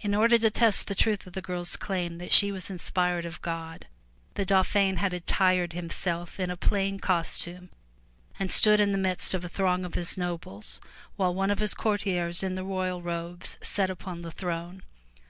In 0.00 0.14
order 0.14 0.38
to 0.38 0.50
test 0.50 0.86
the 0.86 0.94
truth 0.94 1.26
of 1.26 1.34
the 1.34 1.42
girFs 1.42 1.78
claim 1.78 2.16
that 2.16 2.32
she 2.32 2.50
was 2.50 2.70
inspired 2.70 3.26
of 3.26 3.42
God, 3.42 3.88
the 4.32 4.46
Dauphin 4.46 4.96
had 4.96 5.12
attired 5.12 5.74
himself 5.74 6.40
in 6.40 6.48
a 6.48 6.56
plain 6.56 6.98
costume 6.98 7.68
and 8.38 8.50
stood 8.50 8.80
in 8.80 8.92
the 8.92 8.96
midst 8.96 9.34
of 9.34 9.44
a 9.44 9.50
throng 9.50 9.84
of 9.84 9.96
his 9.96 10.16
nobles 10.16 10.80
while 11.16 11.34
one 11.34 11.50
of 11.50 11.58
his 11.58 11.74
courtiers 11.74 12.42
in 12.42 12.54
the 12.54 12.64
royal 12.64 13.02
robes 13.02 13.58
sat 13.62 13.90
upon 13.90 14.22
the 14.22 14.30
throne. 14.32 14.82